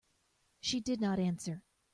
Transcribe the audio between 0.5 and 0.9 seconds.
She